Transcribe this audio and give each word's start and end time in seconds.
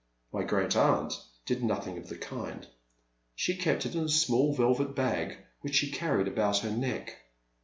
My 0.33 0.41
great 0.41 0.75
aunt 0.75 1.13
did 1.45 1.61
nothing 1.63 1.95
of 1.99 2.09
the 2.09 2.15
kind. 2.17 2.65
She 3.35 3.55
kept 3.55 3.85
it 3.85 3.93
in 3.93 4.05
a 4.05 4.09
small 4.09 4.51
velvet 4.51 4.95
bag, 4.95 5.37
which 5.59 5.75
she 5.75 5.91
carried 5.91 6.27
about 6.27 6.57
her 6.65 6.71
neck. 6.71 7.17